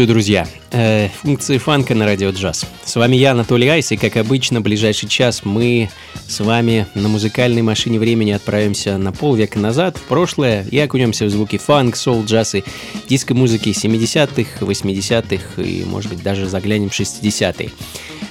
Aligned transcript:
Приветствую, 0.00 0.14
друзья! 0.14 0.48
Э, 0.72 1.08
функции 1.08 1.58
фанка 1.58 1.94
на 1.94 2.06
радио 2.06 2.30
джаз. 2.30 2.64
С 2.86 2.96
вами 2.96 3.16
я, 3.16 3.32
Анатолий 3.32 3.68
Айс, 3.68 3.92
и 3.92 3.98
как 3.98 4.16
обычно, 4.16 4.62
ближайший 4.62 5.10
час 5.10 5.44
мы 5.44 5.90
с 6.30 6.38
вами 6.38 6.86
на 6.94 7.08
музыкальной 7.08 7.60
машине 7.60 7.98
времени 7.98 8.30
отправимся 8.30 8.96
на 8.98 9.10
полвека 9.10 9.58
назад, 9.58 9.96
в 9.96 10.02
прошлое, 10.02 10.64
и 10.70 10.78
окунемся 10.78 11.24
в 11.24 11.30
звуки 11.30 11.58
фанк, 11.58 11.96
соул, 11.96 12.24
джаз 12.24 12.54
и 12.54 12.64
диско-музыки 13.08 13.70
70-х, 13.70 14.64
80-х 14.64 15.60
и, 15.60 15.84
может 15.84 16.12
быть, 16.12 16.22
даже 16.22 16.48
заглянем 16.48 16.88
в 16.88 16.98
60-е. 16.98 17.70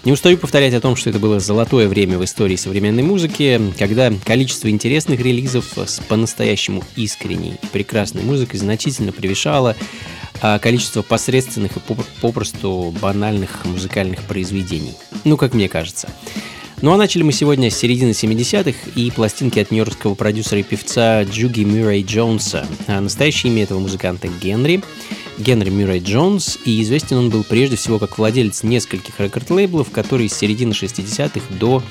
Не 0.06 0.12
устаю 0.14 0.38
повторять 0.38 0.74
о 0.74 0.80
том, 0.80 0.96
что 0.96 1.10
это 1.10 1.20
было 1.20 1.42
золотое 1.42 1.90
время 1.90 2.18
в 2.18 2.24
истории 2.24 2.56
современной 2.56 3.04
музыки, 3.04 3.60
когда 3.78 4.14
количество 4.24 4.70
интересных 4.70 5.20
релизов 5.20 5.78
с 5.78 6.00
по-настоящему 6.00 6.86
искренней 6.96 7.56
и 7.62 7.68
прекрасной 7.68 8.24
музыкой 8.24 8.60
значительно 8.60 9.12
превышало 9.12 9.76
а 10.42 10.58
количество 10.58 11.02
посредственных 11.02 11.76
и 11.76 11.82
попросту 12.22 12.96
банальных 13.02 13.66
музыкальных 13.66 14.24
произведений. 14.24 14.94
Ну, 15.26 15.36
как 15.36 15.54
мне 15.54 15.68
кажется. 15.68 16.08
Ну 16.82 16.94
а 16.94 16.98
начали 16.98 17.24
мы 17.24 17.34
сегодня 17.34 17.70
с 17.70 17.76
середины 17.76 18.12
70-х 18.12 18.92
и 18.96 19.12
пластинки 19.12 19.60
от 19.60 19.70
нью-йоркского 19.70 20.16
продюсера 20.16 20.62
и 20.62 20.64
певца 20.64 21.24
Джуги 21.24 21.66
Мюррей 21.66 22.04
Джонса. 22.04 22.66
А 22.88 23.02
настоящее 23.02 23.52
имя 23.52 23.64
этого 23.64 23.80
музыканта 23.80 24.30
Генри. 24.42 24.82
Генри 25.40 25.70
Мюррей 25.70 26.02
Джонс, 26.02 26.60
и 26.66 26.82
известен 26.82 27.18
он 27.18 27.30
был 27.30 27.44
прежде 27.46 27.78
всего 27.78 27.98
как 27.98 28.18
владелец 28.18 28.64
нескольких 28.64 29.20
рекорд-лейблов, 29.20 29.90
которые 29.90 30.30
с 30.30 30.38
середины 30.38 30.72
60-х 30.72 31.42
до 31.56 31.82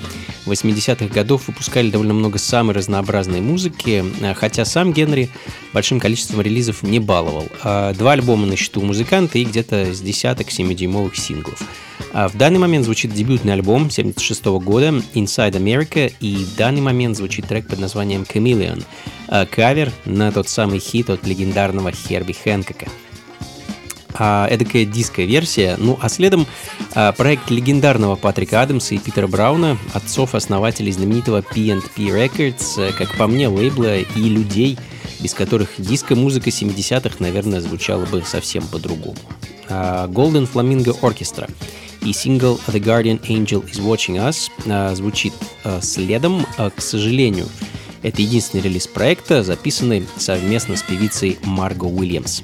80-х 0.44 1.06
годов 1.06 1.48
выпускали 1.48 1.90
довольно 1.90 2.14
много 2.14 2.38
самой 2.38 2.74
разнообразной 2.74 3.40
музыки, 3.40 4.04
а, 4.22 4.34
хотя 4.34 4.64
сам 4.64 4.92
Генри 4.92 5.30
большим 5.72 5.98
количеством 5.98 6.42
релизов 6.42 6.82
не 6.82 7.00
баловал. 7.00 7.46
А, 7.62 7.94
два 7.94 8.12
альбома 8.12 8.46
на 8.46 8.56
счету 8.56 8.82
музыканта 8.82 9.38
и 9.38 9.44
где-то 9.44 9.94
с 9.94 10.00
десяток 10.00 10.48
7-дюймовых 10.48 11.16
синглов. 11.16 11.62
А 12.12 12.28
в 12.28 12.36
данный 12.36 12.58
момент 12.58 12.84
звучит 12.84 13.12
дебютный 13.14 13.54
альбом 13.54 13.90
76 13.90 14.44
года 14.44 14.88
Inside 15.14 15.52
America, 15.52 16.12
и 16.20 16.36
в 16.36 16.54
данный 16.56 16.82
момент 16.82 17.16
звучит 17.16 17.46
трек 17.48 17.66
под 17.66 17.78
названием 17.78 18.22
Chameleon, 18.22 18.84
кавер 19.50 19.90
на 20.04 20.32
тот 20.32 20.48
самый 20.48 20.80
хит 20.80 21.10
от 21.10 21.26
легендарного 21.26 21.92
Херби 21.92 22.32
Хэнкока 22.32 22.88
а, 24.14 24.46
эдакая 24.48 24.84
диско-версия. 24.84 25.76
Ну, 25.78 25.98
а 26.00 26.08
следом 26.08 26.46
а, 26.94 27.12
проект 27.12 27.50
легендарного 27.50 28.16
Патрика 28.16 28.62
Адамса 28.62 28.94
и 28.94 28.98
Питера 28.98 29.26
Брауна, 29.26 29.78
отцов-основателей 29.92 30.92
знаменитого 30.92 31.42
P&P 31.42 32.02
Records, 32.02 32.78
э, 32.78 32.92
как 32.92 33.16
по 33.16 33.26
мне, 33.26 33.48
лейбла 33.48 33.98
и 33.98 34.22
людей, 34.22 34.78
без 35.20 35.34
которых 35.34 35.70
диско-музыка 35.78 36.50
70-х, 36.50 37.16
наверное, 37.18 37.60
звучала 37.60 38.04
бы 38.06 38.22
совсем 38.22 38.66
по-другому. 38.66 39.16
А, 39.68 40.08
Golden 40.08 40.50
Flamingo 40.50 40.98
Orchestra 41.00 41.50
и 42.02 42.12
сингл 42.12 42.60
The 42.68 42.80
Guardian 42.80 43.20
Angel 43.28 43.64
is 43.64 43.80
Watching 43.80 44.16
Us 44.16 44.50
а, 44.66 44.94
звучит 44.94 45.32
а, 45.64 45.80
следом, 45.82 46.46
а, 46.56 46.70
к 46.70 46.80
сожалению. 46.80 47.46
Это 48.02 48.22
единственный 48.22 48.60
релиз 48.60 48.86
проекта, 48.86 49.42
записанный 49.42 50.06
совместно 50.16 50.76
с 50.76 50.82
певицей 50.82 51.38
Марго 51.42 51.84
Уильямс. 51.84 52.42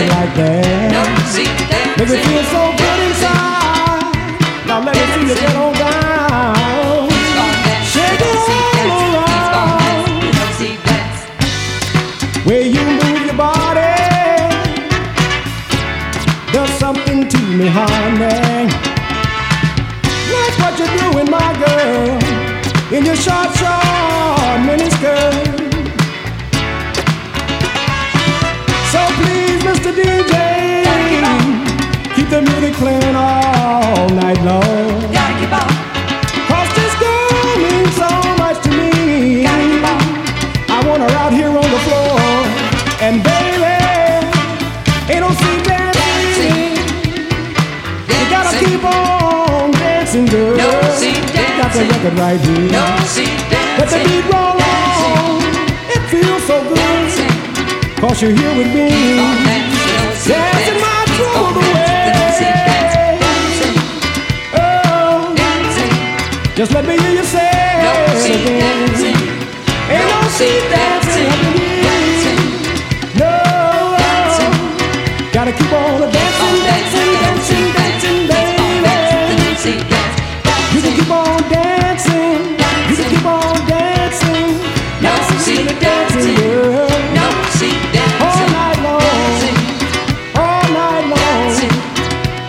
it 0.00 0.08
like 0.08 0.34
that. 0.34 1.96
Make 1.98 2.08
me 2.08 2.16
feel 2.16 2.44
so 2.54 2.62
good 2.80 3.00
inside. 3.08 4.66
Now 4.66 4.80
let 4.84 4.96
me 4.96 5.04
see 5.14 5.28
you 5.28 5.34
get 5.34 5.56
on. 5.56 5.69
playing 32.80 33.14
all 33.14 34.08
night 34.16 34.40
long. 34.40 34.88
Gotta 35.12 35.34
keep 35.36 35.52
on. 35.52 35.68
Cause 36.48 36.70
this 36.80 36.94
girl 36.96 37.44
means 37.60 37.92
so 37.92 38.08
much 38.40 38.56
to 38.64 38.70
me. 38.72 39.44
Gotta 39.44 39.64
keep 39.68 39.84
on. 39.84 40.00
I 40.72 40.78
want 40.88 41.00
her 41.04 41.12
out 41.20 41.32
here 41.32 41.52
on 41.52 41.68
the 41.76 41.80
floor. 41.84 42.16
And 43.04 43.20
baby, 43.20 43.76
ain't 45.12 45.20
no 45.20 45.30
see 45.40 45.56
dancing. 45.68 46.24
dancing. 46.24 46.72
You 48.08 48.20
gotta 48.32 48.52
keep 48.64 48.82
on 48.82 49.72
dancing, 49.72 50.24
girl. 50.24 50.56
No 50.56 50.70
see 50.96 51.20
dancing. 51.36 51.60
Got 51.60 51.70
the 51.76 51.82
record 51.84 52.16
right 52.18 52.40
here. 52.40 52.72
No 52.72 52.84
see. 53.04 53.28
Let 53.76 53.88
the 53.92 54.00
beat 54.08 54.24
roll 54.32 54.56
on. 54.56 55.36
It 55.94 56.02
feels 56.08 56.42
so 56.48 56.56
good. 56.64 56.80
Dancing. 56.80 57.34
Cause 58.00 58.22
you're 58.22 58.32
here 58.32 58.54
with 58.56 58.72
me. 58.72 59.59
Just 66.60 66.74
let 66.74 66.84
me 66.84 66.92
hear 66.92 67.12
you 67.12 67.24
say. 67.24 67.48
No 67.80 67.92
seat 68.20 68.44
dancing. 68.44 69.16
Ain't 69.88 70.08
no 70.12 70.20
seat 70.36 70.60
dancing. 70.68 71.32
No. 73.16 73.32
Gotta 75.32 75.52
keep 75.56 75.72
on 75.72 76.12
dancing, 76.12 76.60
dancing, 76.68 77.16
dancing, 77.16 77.64
dancing, 77.72 78.26
dancing, 78.28 78.84
baby. 78.84 79.40
You 80.74 80.80
can 80.84 80.92
keep 81.00 81.10
on 81.10 81.40
dancing. 81.48 82.44
You 82.90 82.96
can 83.00 83.08
keep 83.08 83.24
on 83.24 83.56
dancing. 83.64 84.52
No 85.00 85.12
seat 85.40 85.64
dancing. 85.80 86.36
No 87.16 87.26
seat 87.56 87.80
dancing. 87.96 88.20
All 88.28 88.44
night 88.52 88.78
long. 88.84 89.00
All 90.44 90.64
night 90.76 91.04
long. 91.08 91.56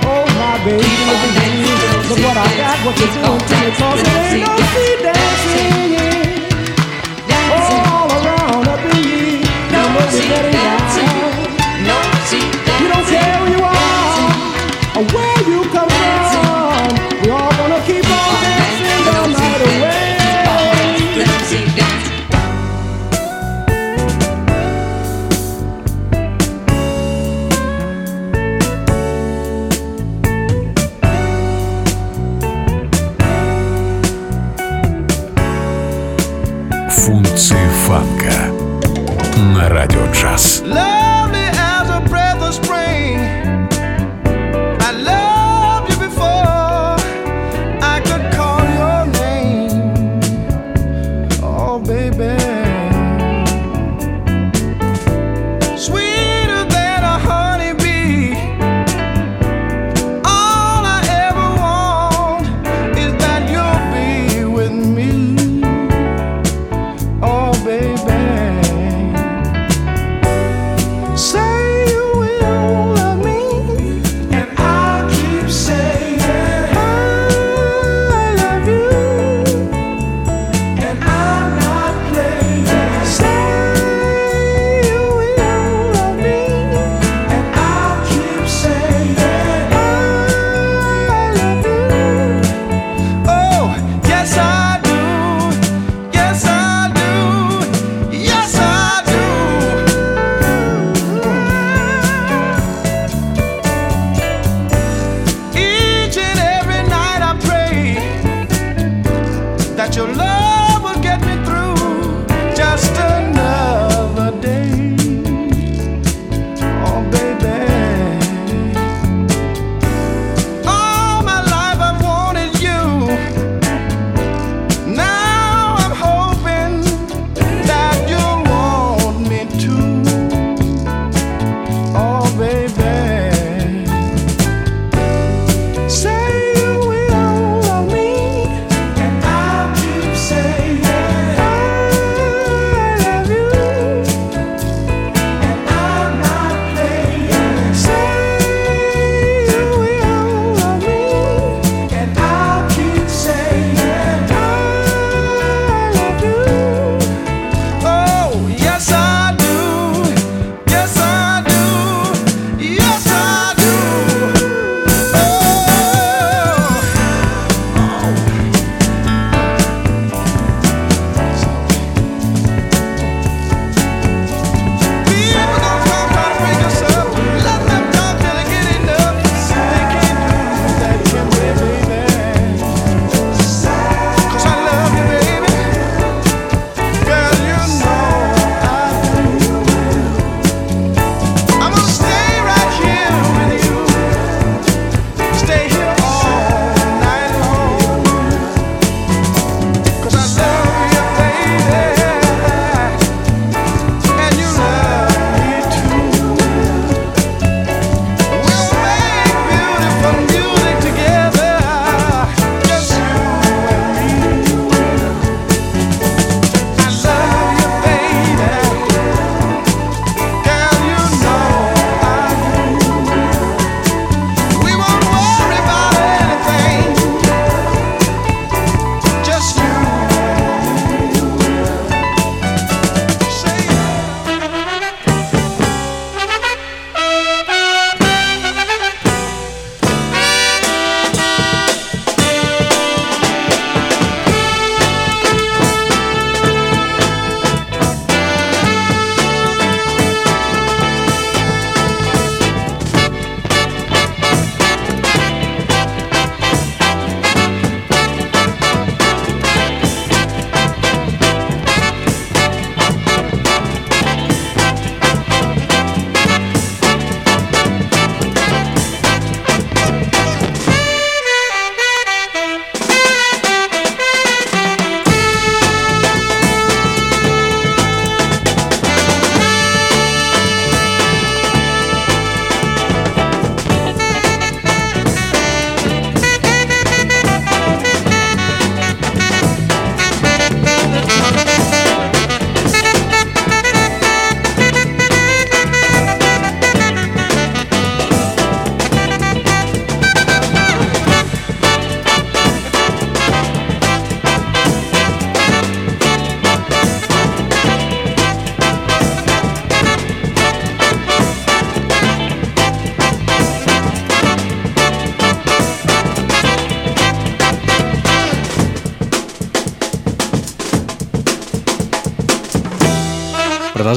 Oh 0.03 0.27
my 0.35 0.59
baby, 0.67 0.83
look 1.07 1.23
at 1.31 1.47
me. 1.63 1.71
Look 2.11 2.19
what 2.27 2.35
I 2.35 2.47
got. 2.59 2.75
What 2.83 2.99
you 2.99 3.07
doing? 3.07 3.50
come 15.81 15.89
on. 15.89 16.20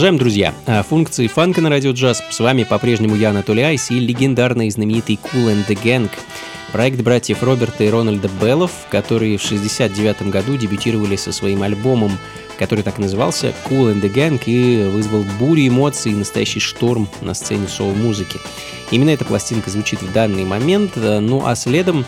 Продолжаем, 0.05 0.19
друзья. 0.19 0.55
Функции 0.91 1.27
фанка 1.29 1.63
на 1.63 1.71
радио 1.71 1.93
джаз. 1.93 2.23
С 2.29 2.39
вами 2.39 2.65
по-прежнему 2.65 3.17
я, 3.17 3.31
Анатолий 3.31 3.63
Айс, 3.63 3.91
и 3.91 3.99
легендарный 3.99 4.67
и 4.67 4.71
знаменитый 4.71 5.19
Cool 5.19 5.55
and 5.55 5.67
the 5.67 5.83
Gang. 5.83 6.11
Проект 6.73 7.01
братьев 7.01 7.43
Роберта 7.43 7.85
и 7.85 7.89
Рональда 7.89 8.29
Беллов, 8.39 8.71
которые 8.91 9.39
в 9.39 9.45
1969 9.47 10.31
году 10.31 10.59
дебютировали 10.59 11.17
со 11.17 11.33
своим 11.33 11.63
альбомом, 11.63 12.19
который 12.59 12.85
так 12.85 12.99
назывался 12.99 13.55
Cool 13.65 13.95
and 13.95 14.03
the 14.03 14.13
Gang 14.13 14.43
и 14.45 14.87
вызвал 14.91 15.25
бурю 15.41 15.69
эмоций 15.69 16.13
и 16.13 16.17
настоящий 16.17 16.61
шторм 16.61 17.09
на 17.23 17.33
сцене 17.33 17.67
соул-музыки. 17.67 18.39
Именно 18.91 19.09
эта 19.09 19.25
пластинка 19.25 19.71
звучит 19.71 20.03
в 20.03 20.13
данный 20.13 20.45
момент, 20.45 20.97
ну 20.97 21.47
а 21.47 21.57
следом 21.57 22.05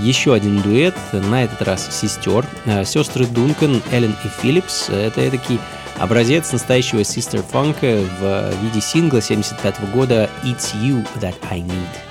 еще 0.00 0.34
один 0.34 0.62
дуэт, 0.62 0.96
на 1.12 1.44
этот 1.44 1.62
раз 1.62 1.96
сестер, 1.96 2.44
сестры 2.84 3.24
Дункан, 3.24 3.84
Эллен 3.92 4.16
и 4.24 4.42
Филлипс. 4.42 4.88
Это 4.88 5.30
такие 5.30 5.60
Образец 5.98 6.52
настоящего 6.52 7.00
Sister 7.00 7.44
Funk 7.50 7.76
в 8.20 8.54
виде 8.62 8.80
сингла 8.80 9.20
75 9.20 9.90
года 9.92 10.28
«It's 10.44 10.74
You 10.74 11.06
That 11.20 11.34
I 11.50 11.60
Need». 11.60 12.06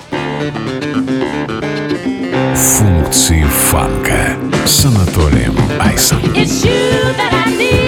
Функции 2.54 3.44
фанка 3.44 4.36
с 4.66 4.84
Анатолием 4.84 5.56
Айсом. 5.80 6.18
It's 6.34 6.64
you 6.64 7.14
that 7.16 7.32
I 7.32 7.52
need. 7.52 7.85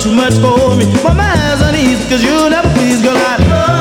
Too 0.00 0.12
much 0.12 0.32
for 0.40 0.76
me. 0.76 0.86
My 1.04 1.12
mind's 1.12 1.60
uneasy 1.60 2.08
cause 2.08 2.24
you 2.24 2.48
never 2.48 2.68
please, 2.74 3.02
girl. 3.02 3.16
I 3.16 3.36
love 3.36 3.80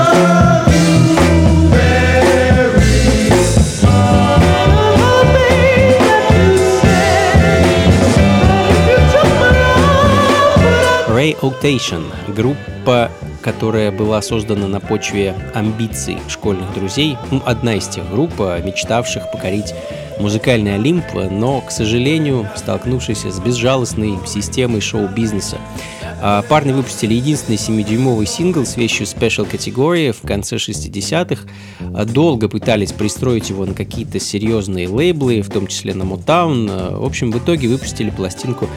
Ray 11.09 11.39
Octation– 11.41 12.03
группа, 12.35 13.11
которая 13.41 13.91
была 13.91 14.21
создана 14.21 14.67
на 14.67 14.79
почве 14.79 15.35
амбиций 15.53 16.17
школьных 16.27 16.73
друзей. 16.73 17.17
Одна 17.45 17.75
из 17.75 17.87
тех 17.87 18.09
групп, 18.09 18.39
мечтавших 18.39 19.31
покорить 19.31 19.73
музыкальный 20.19 20.75
Олимп, 20.75 21.05
но, 21.13 21.61
к 21.61 21.71
сожалению, 21.71 22.47
столкнувшись 22.55 23.23
с 23.23 23.39
безжалостной 23.39 24.19
системой 24.25 24.81
шоу-бизнеса. 24.81 25.57
А, 26.21 26.41
парни 26.43 26.71
выпустили 26.71 27.13
единственный 27.13 27.55
7-дюймовый 27.55 28.25
сингл 28.25 28.65
с 28.65 28.75
вещью 28.75 29.05
Special 29.05 29.49
Category 29.49 30.11
в 30.11 30.25
конце 30.27 30.57
60-х. 30.57 31.43
А, 31.93 32.05
долго 32.05 32.49
пытались 32.49 32.91
пристроить 32.91 33.49
его 33.49 33.65
на 33.65 33.73
какие-то 33.73 34.19
серьезные 34.19 34.87
лейблы, 34.87 35.41
в 35.41 35.49
том 35.49 35.67
числе 35.67 35.93
на 35.93 36.03
Motown. 36.03 36.67
А, 36.69 36.97
в 36.97 37.05
общем, 37.05 37.31
в 37.31 37.37
итоге 37.37 37.69
выпустили 37.69 38.09
пластинку 38.09 38.69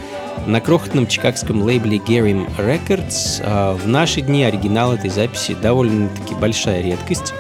на 0.46 0.60
крохотном 0.60 1.06
чикагском 1.06 1.62
лейбле 1.62 1.98
Gerim 1.98 2.48
Records. 2.58 3.76
В 3.76 3.86
наши 3.86 4.22
дни 4.22 4.44
оригинал 4.44 4.92
этой 4.92 5.10
записи 5.10 5.54
довольно-таки 5.60 6.34
большая 6.34 6.82
редкость. 6.82 7.32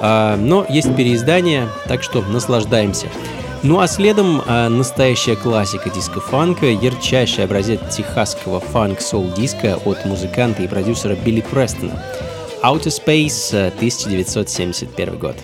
Но 0.00 0.66
есть 0.68 0.94
переиздание, 0.96 1.68
так 1.86 2.02
что 2.02 2.20
наслаждаемся. 2.20 3.06
Ну 3.64 3.78
а 3.78 3.86
следом 3.86 4.42
а, 4.44 4.68
настоящая 4.68 5.36
классика 5.36 5.88
диско-фанка, 5.88 6.66
ярчайший 6.66 7.44
образец 7.44 7.78
техасского 7.94 8.58
фанк-сол-диска 8.58 9.76
от 9.84 10.04
музыканта 10.04 10.64
и 10.64 10.68
продюсера 10.68 11.14
Билли 11.14 11.42
Престона. 11.42 12.02
Outer 12.64 12.90
Space, 12.90 13.68
1971 13.68 15.16
год. 15.16 15.36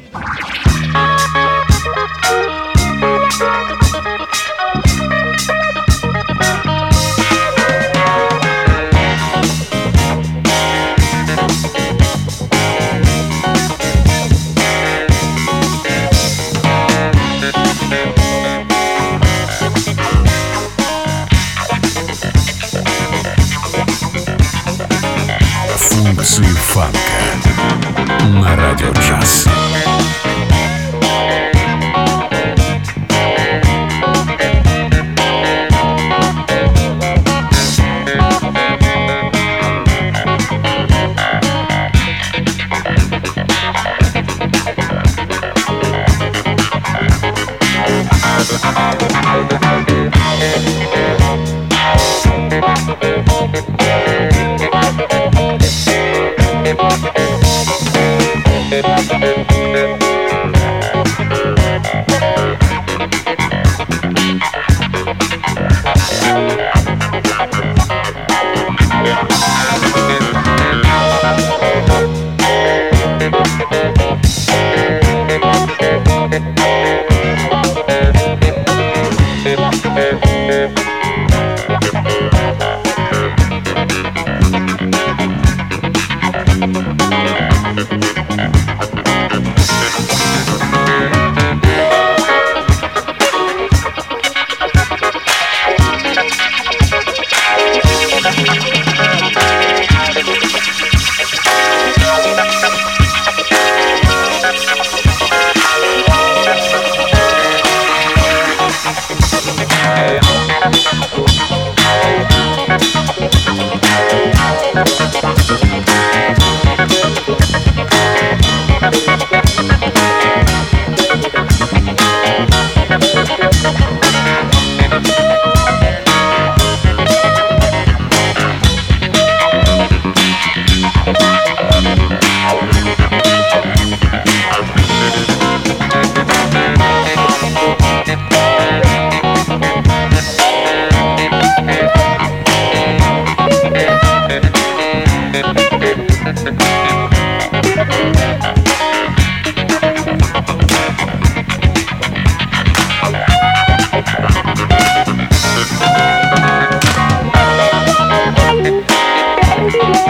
Thank 53.00 53.27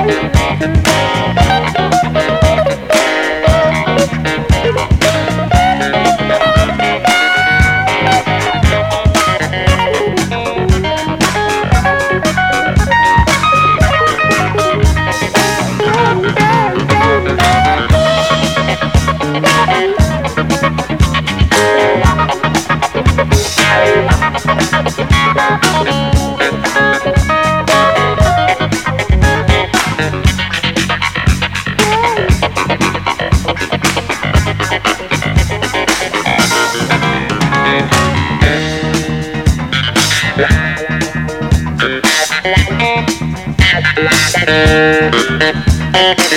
Bye. 0.09 0.38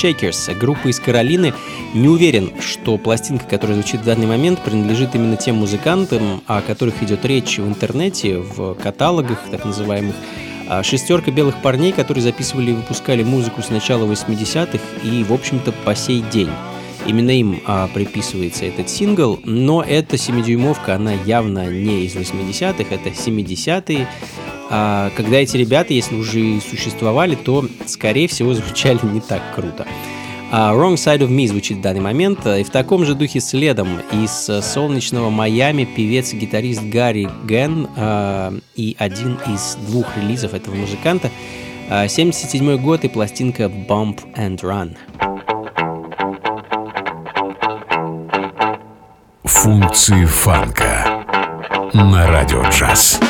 Shakers, 0.00 0.54
группа 0.56 0.88
из 0.88 0.98
Каролины. 0.98 1.52
Не 1.92 2.08
уверен, 2.08 2.52
что 2.60 2.96
пластинка, 2.96 3.44
которая 3.44 3.76
звучит 3.76 4.00
в 4.00 4.04
данный 4.04 4.26
момент, 4.26 4.62
принадлежит 4.62 5.14
именно 5.14 5.36
тем 5.36 5.56
музыкантам, 5.56 6.42
о 6.46 6.62
которых 6.62 7.02
идет 7.02 7.24
речь 7.24 7.58
в 7.58 7.68
интернете, 7.68 8.38
в 8.38 8.74
каталогах 8.74 9.38
так 9.50 9.64
называемых. 9.64 10.14
А 10.68 10.82
Шестерка 10.82 11.30
белых 11.30 11.60
парней, 11.60 11.92
которые 11.92 12.22
записывали 12.22 12.70
и 12.70 12.74
выпускали 12.74 13.22
музыку 13.22 13.60
с 13.60 13.70
начала 13.70 14.10
80-х 14.10 14.78
и, 15.02 15.22
в 15.24 15.32
общем-то, 15.32 15.72
по 15.84 15.94
сей 15.94 16.22
день. 16.32 16.50
Именно 17.06 17.30
им 17.30 17.60
а, 17.66 17.88
приписывается 17.88 18.66
этот 18.66 18.88
сингл, 18.88 19.40
но 19.44 19.82
эта 19.82 20.16
7-дюймовка, 20.16 20.94
она 20.94 21.12
явно 21.12 21.66
не 21.66 22.04
из 22.04 22.14
80-х, 22.14 22.94
это 22.94 23.08
70-е, 23.08 24.06
а, 24.70 25.10
когда 25.16 25.38
эти 25.38 25.56
ребята, 25.56 25.92
если 25.92 26.14
уже 26.14 26.40
и 26.40 26.60
существовали, 26.60 27.34
то, 27.34 27.66
скорее 27.86 28.28
всего, 28.28 28.54
звучали 28.54 29.00
не 29.02 29.20
так 29.20 29.42
круто. 29.54 29.86
А 30.52 30.72
Wrong 30.74 30.94
Side 30.94 31.18
of 31.18 31.28
Me 31.28 31.46
звучит 31.46 31.78
в 31.78 31.80
данный 31.80 32.00
момент, 32.00 32.44
и 32.46 32.62
в 32.62 32.70
таком 32.70 33.04
же 33.04 33.14
духе 33.14 33.40
следом 33.40 34.00
из 34.12 34.48
э, 34.48 34.62
солнечного 34.62 35.30
Майами 35.30 35.84
певец 35.84 36.32
и 36.32 36.36
гитарист 36.36 36.82
Гарри 36.82 37.28
Ген 37.44 37.88
а, 37.96 38.52
и 38.74 38.96
один 38.98 39.38
из 39.46 39.76
двух 39.86 40.16
релизов 40.16 40.54
этого 40.54 40.74
музыканта. 40.74 41.30
А, 41.88 42.08
77 42.08 42.76
год 42.78 43.04
и 43.04 43.08
пластинка 43.08 43.64
Bump 43.64 44.20
and 44.36 44.60
Run. 44.60 44.96
Функции 49.44 50.24
фанка 50.24 51.24
на 51.92 52.26
радио 52.26 52.62
джаз. 52.70 53.20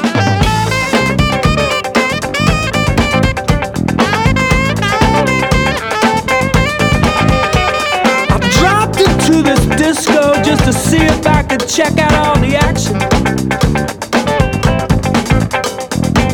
Just 10.65 10.83
to 10.83 10.91
see 10.91 11.05
if 11.05 11.27
I 11.27 11.43
could 11.43 11.67
check 11.69 11.99
out 11.99 12.13
all 12.15 12.39
the 12.41 12.57
action. 12.57 12.99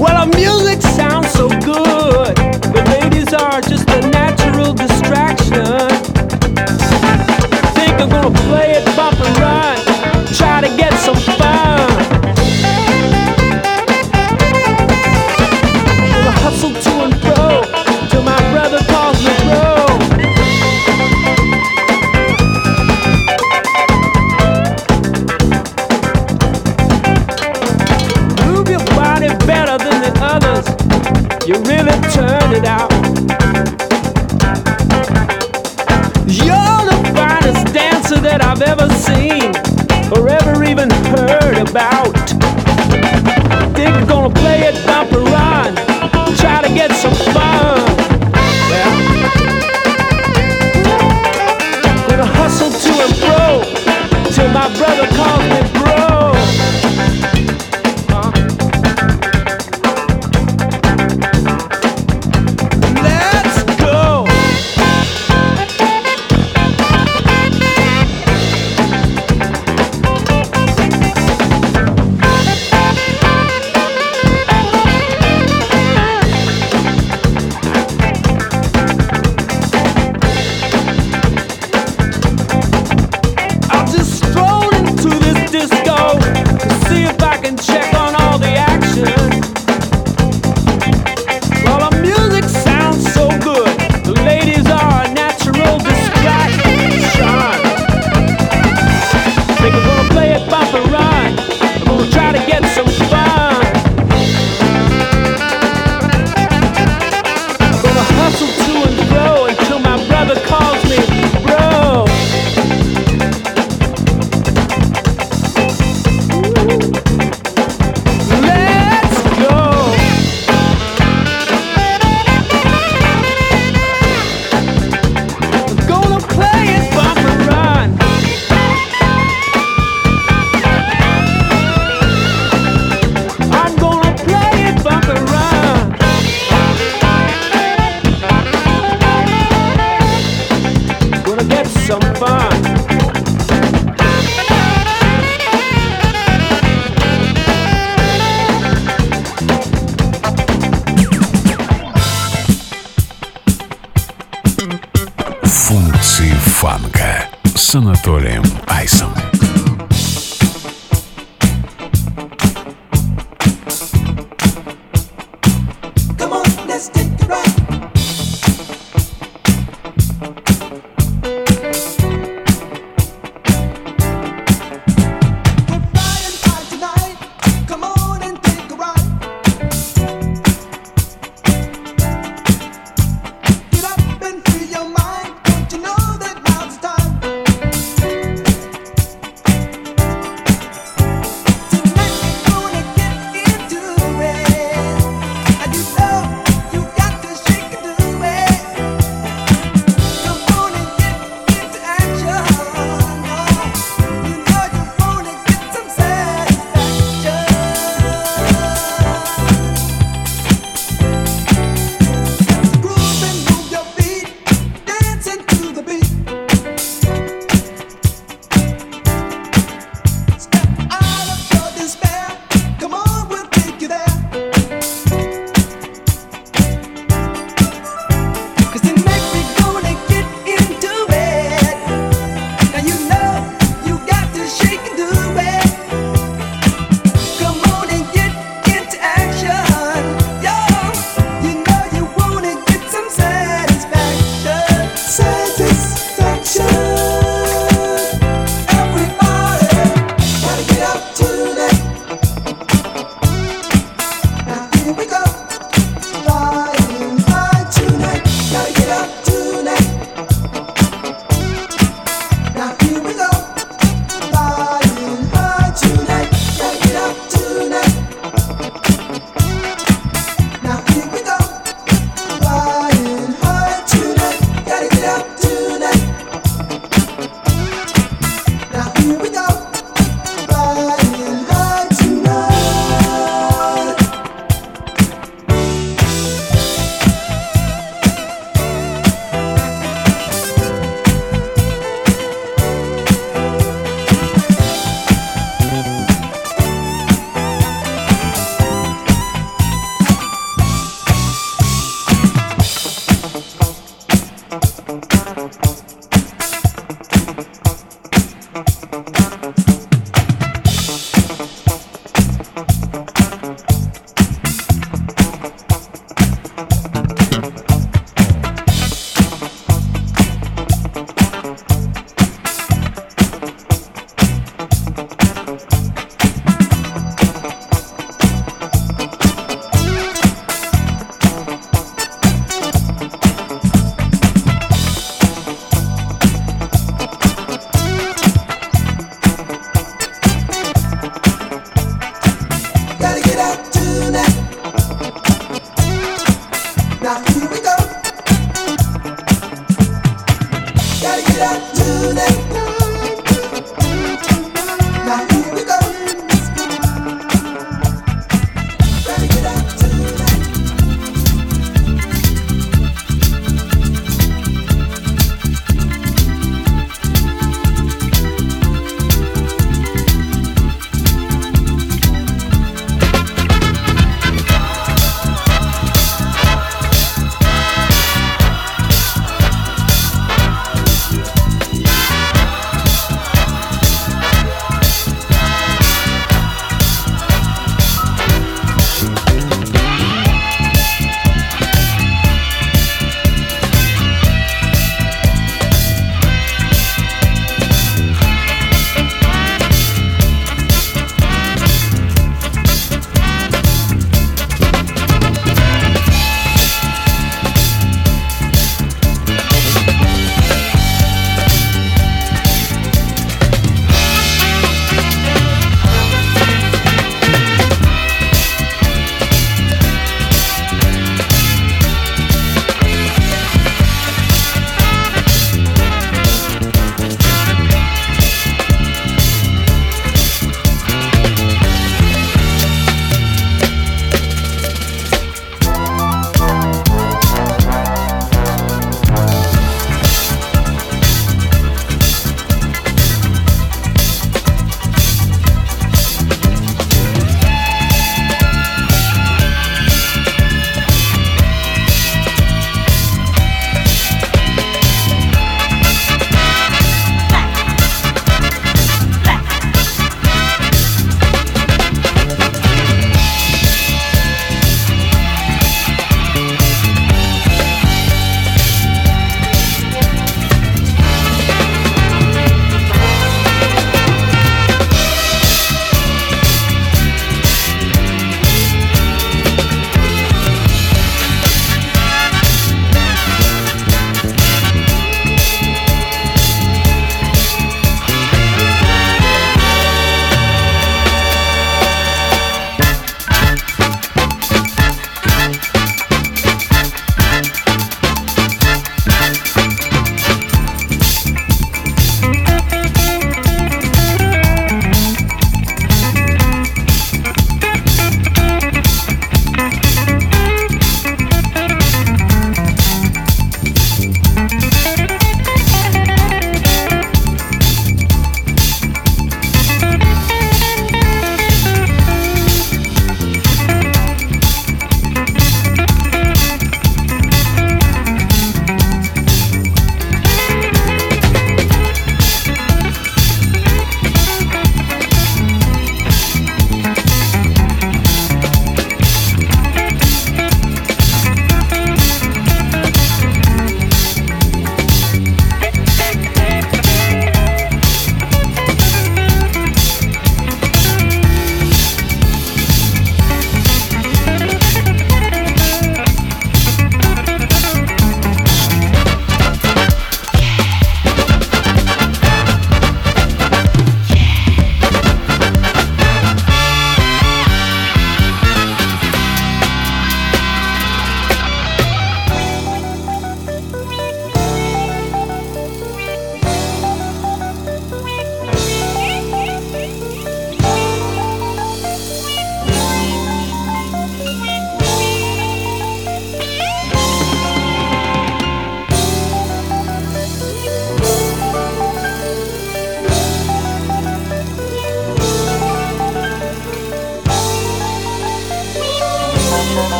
Well, 0.00 0.26
the 0.26 0.36
music 0.36 0.82
sounds 0.82 1.30
so 1.30 1.48
good. 1.48 2.36
The 2.36 2.82
ladies 3.00 3.32
are 3.34 3.60
just 3.60 3.88
a 3.90 4.00
natural 4.08 4.72
distraction. 4.74 5.85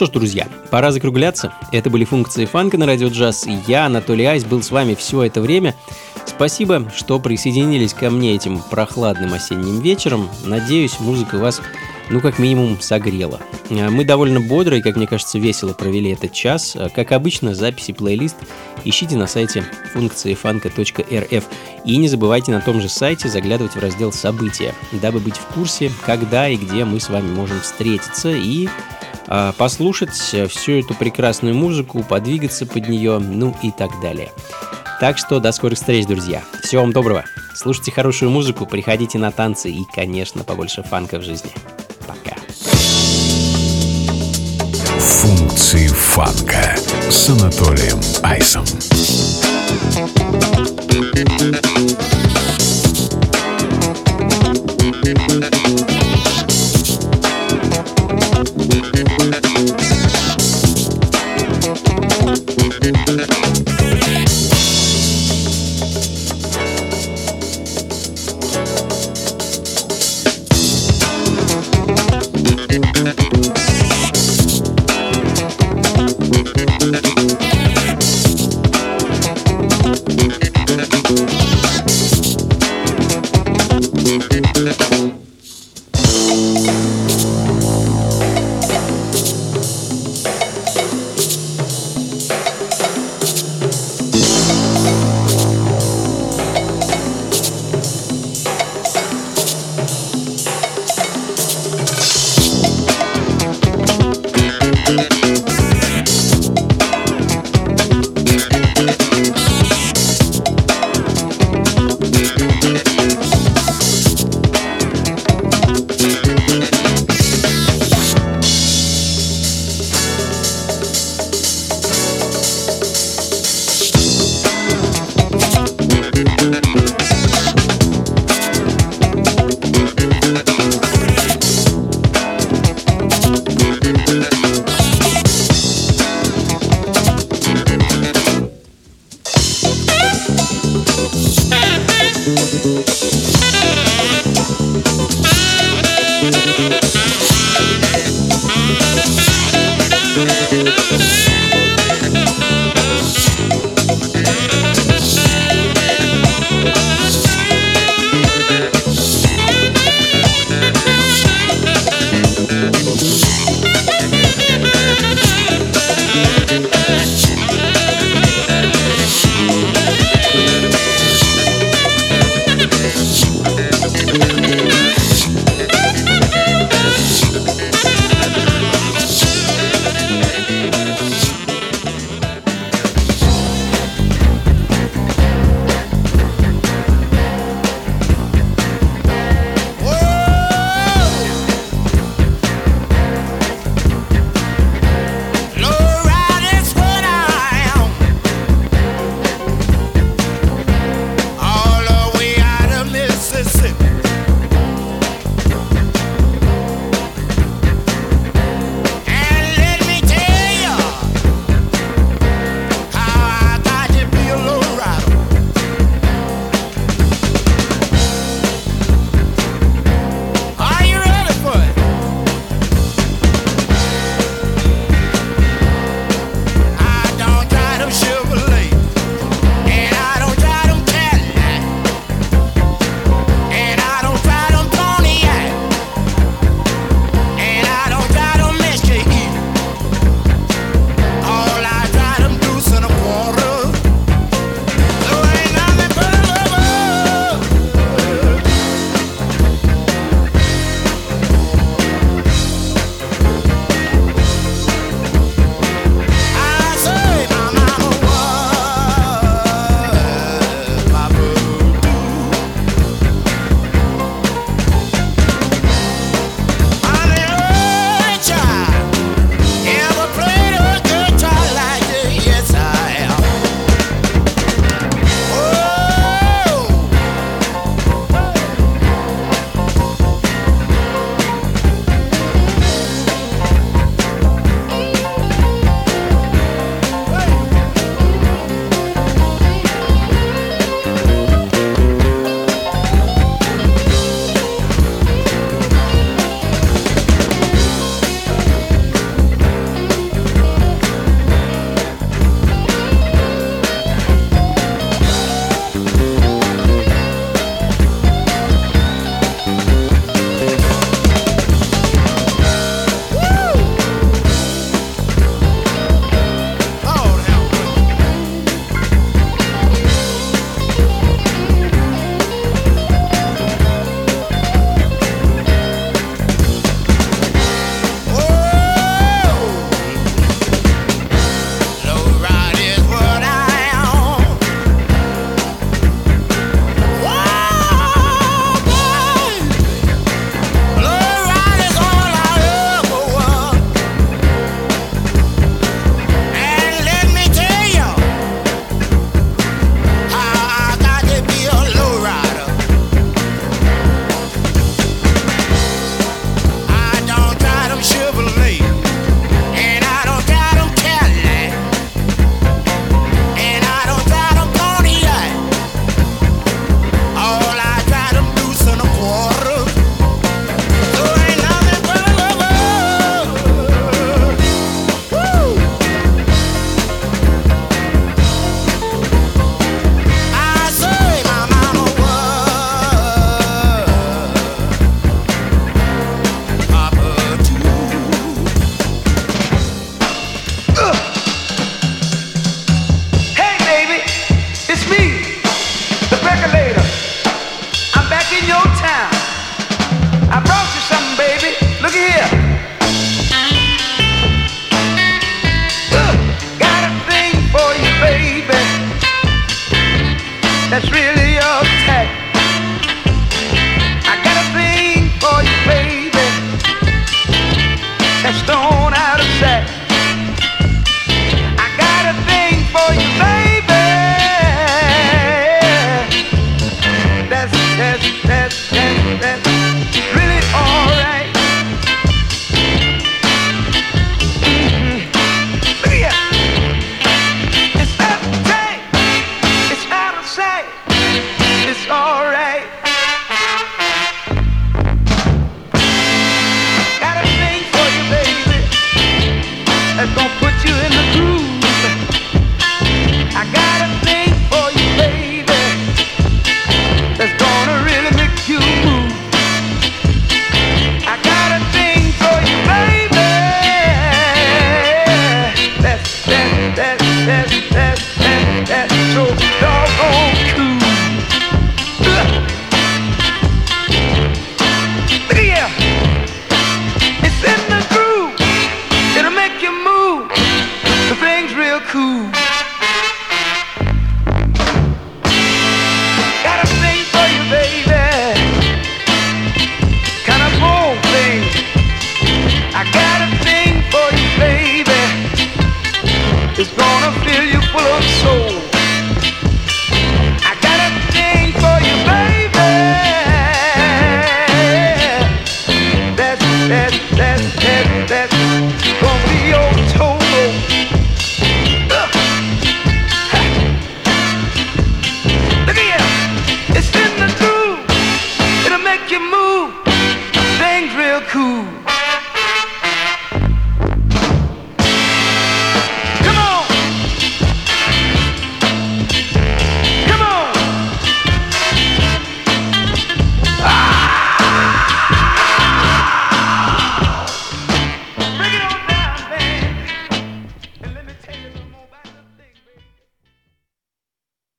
Что 0.00 0.06
ж, 0.06 0.10
друзья, 0.12 0.48
пора 0.70 0.92
закругляться. 0.92 1.52
Это 1.72 1.90
были 1.90 2.06
функции 2.06 2.46
фанка 2.46 2.78
на 2.78 2.86
радио 2.86 3.08
джаз. 3.08 3.46
И 3.46 3.54
я, 3.66 3.84
Анатолий 3.84 4.24
Айс, 4.24 4.44
был 4.44 4.62
с 4.62 4.70
вами 4.70 4.94
все 4.94 5.24
это 5.24 5.42
время. 5.42 5.74
Спасибо, 6.24 6.90
что 6.96 7.20
присоединились 7.20 7.92
ко 7.92 8.08
мне 8.08 8.34
этим 8.34 8.62
прохладным 8.70 9.34
осенним 9.34 9.80
вечером. 9.80 10.30
Надеюсь, 10.42 11.00
музыка 11.00 11.36
вас, 11.36 11.60
ну, 12.08 12.22
как 12.22 12.38
минимум, 12.38 12.80
согрела. 12.80 13.40
А 13.68 13.90
Мы 13.90 14.06
довольно 14.06 14.40
бодро 14.40 14.78
и, 14.78 14.80
как 14.80 14.96
мне 14.96 15.06
кажется, 15.06 15.38
весело 15.38 15.74
провели 15.74 16.12
этот 16.12 16.32
час. 16.32 16.74
А, 16.76 16.88
Как 16.88 17.12
обычно, 17.12 17.54
записи 17.54 17.92
плейлист 17.92 18.36
ищите 18.86 19.16
на 19.16 19.26
сайте 19.26 19.66
функции 19.92 20.32
фанка.рф. 20.32 21.44
И 21.84 21.96
не 21.98 22.08
забывайте 22.08 22.52
на 22.52 22.62
том 22.62 22.80
же 22.80 22.88
сайте 22.88 23.28
заглядывать 23.28 23.74
в 23.74 23.78
раздел 23.78 24.12
«События», 24.12 24.74
дабы 24.92 25.20
быть 25.20 25.36
в 25.36 25.44
курсе, 25.52 25.92
когда 26.06 26.48
и 26.48 26.56
где 26.56 26.86
мы 26.86 27.00
с 27.00 27.10
вами 27.10 27.30
можем 27.34 27.60
встретиться 27.60 28.30
и 28.30 28.66
послушать 29.56 30.18
э, 30.32 30.46
всю 30.48 30.80
эту 30.80 30.94
прекрасную 30.94 31.54
музыку, 31.54 32.02
подвигаться 32.02 32.66
под 32.66 32.88
нее, 32.88 33.18
ну 33.18 33.54
и 33.62 33.70
так 33.70 33.90
далее. 34.02 34.32
Так 35.00 35.16
что 35.16 35.40
до 35.40 35.52
скорых 35.52 35.78
встреч, 35.78 36.06
друзья. 36.06 36.42
Всего 36.62 36.82
вам 36.82 36.92
доброго. 36.92 37.24
Слушайте 37.54 37.90
хорошую 37.90 38.30
музыку, 38.30 38.66
приходите 38.66 39.18
на 39.18 39.30
танцы 39.30 39.70
и, 39.70 39.84
конечно, 39.94 40.44
побольше 40.44 40.82
фанка 40.82 41.18
в 41.18 41.22
жизни. 41.22 41.50
Пока. 42.06 42.36
Функции 44.98 45.88
фанка 45.88 46.76
с 47.08 47.30
Анатолием 47.30 47.98
Айсом. 48.22 48.64